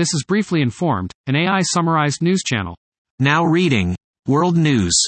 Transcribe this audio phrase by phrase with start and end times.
[0.00, 2.74] This is Briefly Informed, an AI summarized news channel.
[3.18, 3.94] Now reading
[4.26, 4.98] World News.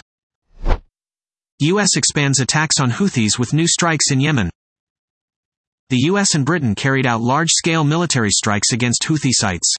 [1.61, 1.97] U.S.
[1.97, 4.51] expands attacks on Houthis with new strikes in Yemen.
[5.89, 6.35] The U.S.
[6.35, 9.75] and Britain carried out large scale military strikes against Houthi sites.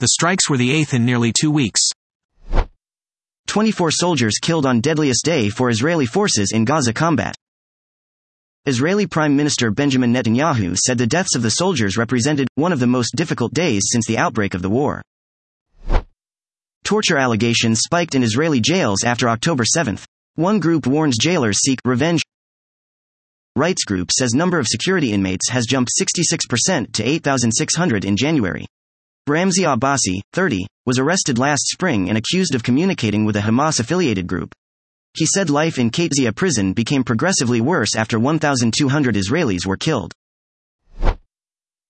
[0.00, 1.82] The strikes were the eighth in nearly two weeks.
[3.48, 7.34] 24 soldiers killed on deadliest day for Israeli forces in Gaza combat.
[8.68, 12.86] Israeli Prime Minister Benjamin Netanyahu said the deaths of the soldiers represented one of the
[12.86, 15.00] most difficult days since the outbreak of the war.
[16.84, 19.98] Torture allegations spiked in Israeli jails after October 7.
[20.34, 22.20] One group warns jailers seek revenge.
[23.56, 28.66] Rights group says number of security inmates has jumped 66% to 8,600 in January.
[29.26, 34.26] Ramzi Abbasi, 30, was arrested last spring and accused of communicating with a Hamas affiliated
[34.26, 34.54] group.
[35.18, 40.12] He said life in Qadsia prison became progressively worse after 1,200 Israelis were killed.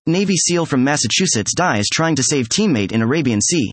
[0.07, 3.69] Navy SEAL from Massachusetts dies trying to save teammate in Arabian Sea.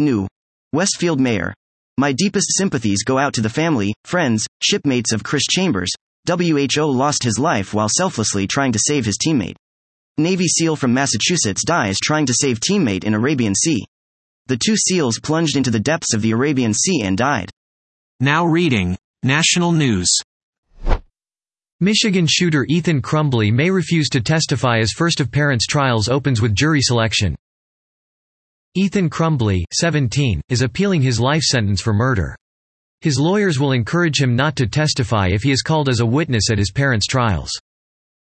[0.00, 0.26] New.
[0.72, 1.54] Westfield Mayor.
[1.98, 5.92] My deepest sympathies go out to the family, friends, shipmates of Chris Chambers.
[6.28, 9.54] WHO lost his life while selflessly trying to save his teammate.
[10.18, 13.84] Navy SEAL from Massachusetts dies trying to save teammate in Arabian Sea.
[14.46, 17.52] The two SEALs plunged into the depths of the Arabian Sea and died.
[18.20, 20.10] Now reading National News.
[21.80, 26.54] Michigan shooter Ethan Crumbley may refuse to testify as first of parents trials opens with
[26.54, 27.36] jury selection.
[28.74, 32.34] Ethan Crumbley, 17, is appealing his life sentence for murder.
[33.02, 36.50] His lawyers will encourage him not to testify if he is called as a witness
[36.50, 37.50] at his parents' trials.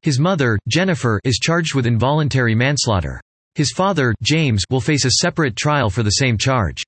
[0.00, 3.20] His mother, Jennifer, is charged with involuntary manslaughter.
[3.56, 6.82] His father, James, will face a separate trial for the same charge.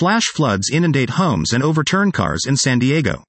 [0.00, 3.22] Flash floods inundate homes and overturn cars in San Diego.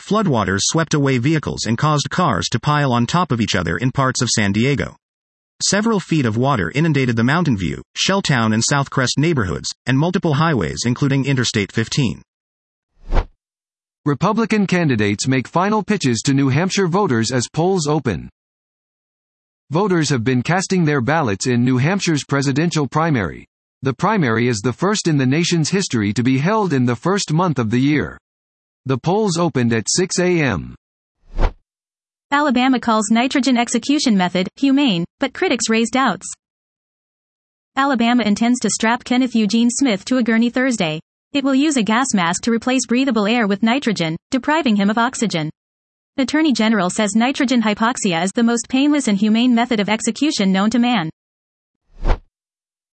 [0.00, 3.90] Floodwaters swept away vehicles and caused cars to pile on top of each other in
[3.90, 4.94] parts of San Diego.
[5.60, 10.82] Several feet of water inundated the Mountain View, Shelltown and Southcrest neighborhoods, and multiple highways
[10.86, 12.22] including Interstate 15.
[14.04, 18.30] Republican candidates make final pitches to New Hampshire voters as polls open.
[19.70, 23.44] Voters have been casting their ballots in New Hampshire's presidential primary.
[23.84, 27.32] The primary is the first in the nation's history to be held in the first
[27.32, 28.16] month of the year.
[28.86, 30.76] The polls opened at 6 a.m.
[32.30, 36.28] Alabama calls nitrogen execution method humane, but critics raise doubts.
[37.74, 41.00] Alabama intends to strap Kenneth Eugene Smith to a gurney Thursday.
[41.32, 44.98] It will use a gas mask to replace breathable air with nitrogen, depriving him of
[44.98, 45.50] oxygen.
[46.18, 50.70] Attorney General says nitrogen hypoxia is the most painless and humane method of execution known
[50.70, 51.10] to man.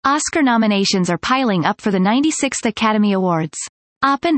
[0.07, 3.57] Oscar nominations are piling up for the 96th Academy Awards.
[4.01, 4.37] Oppen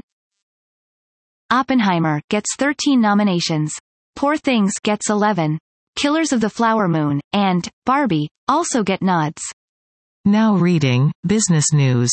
[1.52, 3.76] Oppenheimer gets 13 nominations.
[4.16, 5.60] Poor Things gets 11.
[5.96, 9.44] Killers of the Flower Moon and Barbie also get nods.
[10.26, 12.10] Now reading Business News.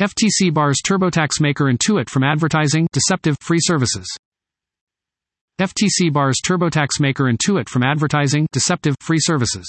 [0.00, 4.08] FTC bars TurboTax maker Intuit from advertising deceptive free services.
[5.60, 9.68] FTC bars TurboTax maker Intuit from advertising deceptive free services.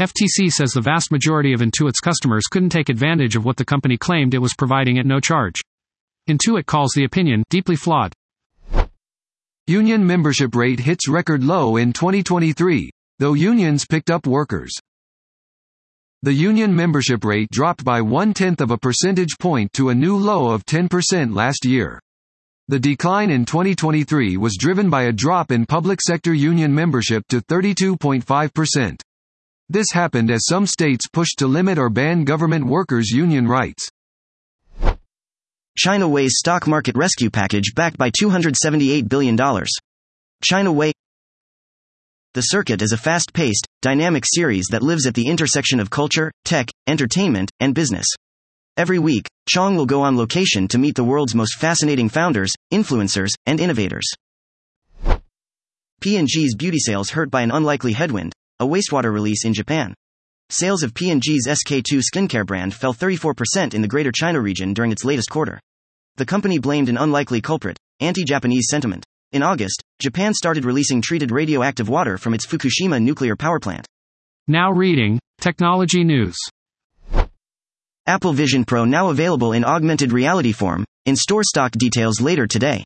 [0.00, 3.98] FTC says the vast majority of Intuit's customers couldn't take advantage of what the company
[3.98, 5.60] claimed it was providing at no charge.
[6.26, 8.14] Intuit calls the opinion deeply flawed.
[9.66, 12.88] Union membership rate hits record low in 2023,
[13.18, 14.72] though unions picked up workers.
[16.22, 20.48] The union membership rate dropped by one-tenth of a percentage point to a new low
[20.50, 22.00] of 10% last year.
[22.68, 27.42] The decline in 2023 was driven by a drop in public sector union membership to
[27.42, 28.96] 32.5%.
[29.72, 33.88] This happened as some states pushed to limit or ban government workers' union rights.
[35.78, 39.38] China Way's stock market rescue package backed by $278 billion.
[40.42, 40.90] China Way
[42.34, 46.32] The Circuit is a fast paced, dynamic series that lives at the intersection of culture,
[46.44, 48.08] tech, entertainment, and business.
[48.76, 53.30] Every week, Chong will go on location to meet the world's most fascinating founders, influencers,
[53.46, 54.10] and innovators.
[56.00, 59.94] P&G's beauty sales hurt by an unlikely headwind, a wastewater release in Japan.
[60.50, 65.04] Sales of P&G's SK2 skincare brand fell 34% in the Greater China region during its
[65.04, 65.58] latest quarter.
[66.16, 69.04] The company blamed an unlikely culprit, anti-Japanese sentiment.
[69.32, 73.86] In August, Japan started releasing treated radioactive water from its Fukushima nuclear power plant.
[74.46, 76.36] Now reading Technology News.
[78.06, 82.84] Apple Vision Pro now available in augmented reality form, in store stock details later today.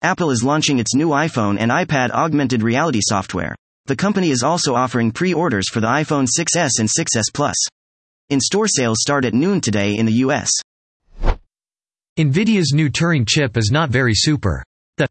[0.00, 3.54] Apple is launching its new iPhone and iPad augmented reality software.
[3.88, 7.54] The company is also offering pre orders for the iPhone 6s and 6s Plus.
[8.28, 10.50] In store sales start at noon today in the US.
[12.18, 14.62] NVIDIA's new Turing chip is not very super.
[14.98, 15.08] The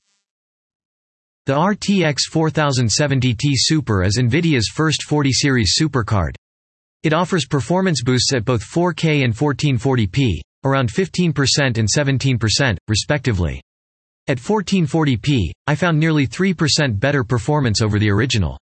[1.47, 6.35] The RTX 4070 Ti Super is NVIDIA's first 40 series supercard.
[7.01, 13.59] It offers performance boosts at both 4K and 1440p, around 15% and 17%, respectively.
[14.27, 18.59] At 1440p, I found nearly 3% better performance over the original.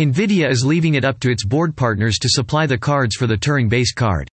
[0.00, 3.36] NVIDIA is leaving it up to its board partners to supply the cards for the
[3.36, 4.26] Turing-based card.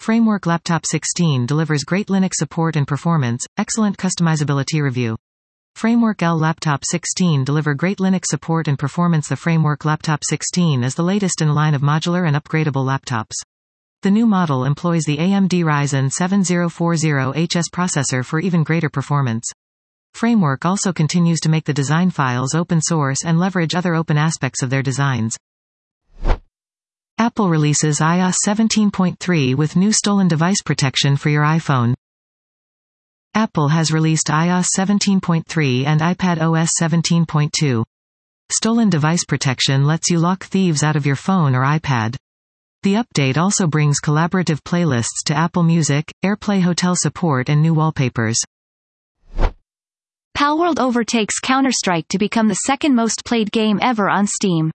[0.00, 5.14] Framework Laptop 16 delivers great Linux support and performance, excellent customizability review.
[5.74, 9.28] Framework L Laptop 16 deliver great Linux support and performance.
[9.28, 13.34] The Framework Laptop 16 is the latest in line of modular and upgradable laptops.
[14.00, 19.44] The new model employs the AMD Ryzen 7040HS processor for even greater performance.
[20.14, 24.62] Framework also continues to make the design files open source and leverage other open aspects
[24.62, 25.36] of their designs.
[27.18, 31.94] Apple releases iOS 17.3 with new stolen device protection for your iPhone.
[33.34, 37.84] Apple has released iOS 17.3 and iPad OS 17.2.
[38.52, 42.16] Stolen device protection lets you lock thieves out of your phone or iPad.
[42.82, 48.38] The update also brings collaborative playlists to Apple Music, AirPlay hotel support and new wallpapers.
[50.36, 54.70] Palworld overtakes Counter-Strike to become the second most played game ever on Steam.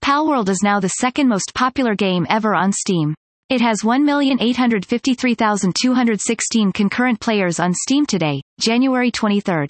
[0.00, 3.16] Palworld is now the second most popular game ever on Steam.
[3.48, 9.66] It has 1,853,216 concurrent players on Steam today, January 23.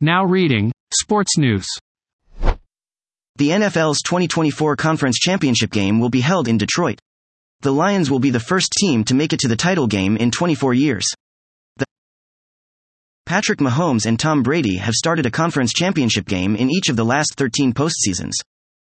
[0.00, 1.66] Now reading Sports News.
[3.34, 7.00] The NFL's 2024 Conference Championship game will be held in Detroit.
[7.60, 10.30] The Lions will be the first team to make it to the title game in
[10.30, 11.06] 24 years.
[13.26, 17.04] Patrick Mahomes and Tom Brady have started a conference championship game in each of the
[17.04, 18.34] last 13 postseasons.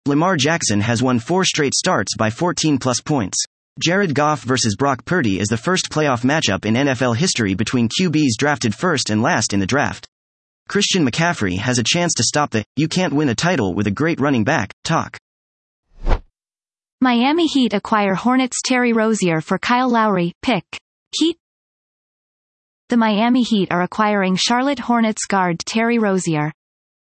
[0.05, 3.43] Lamar Jackson has won four straight starts by 14 plus points.
[3.83, 8.37] Jared Goff versus Brock Purdy is the first playoff matchup in NFL history between QBs
[8.39, 10.07] drafted first and last in the draft.
[10.69, 13.91] Christian McCaffrey has a chance to stop the you can't win a title with a
[13.91, 15.17] great running back talk.
[17.01, 20.65] Miami Heat acquire Hornets Terry Rozier for Kyle Lowry, pick.
[21.17, 21.37] Heat
[22.89, 26.51] the Miami Heat are acquiring Charlotte Hornets guard Terry Rozier.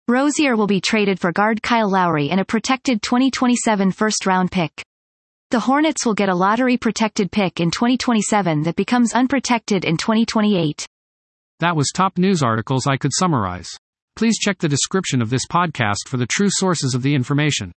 [0.07, 4.71] Rozier will be traded for guard Kyle Lowry and a protected 2027 first-round pick.
[5.51, 10.85] The Hornets will get a lottery-protected pick in 2027 that becomes unprotected in 2028.
[11.59, 13.69] That was top news articles I could summarize.
[14.15, 17.73] Please check the description of this podcast for the true sources of the information.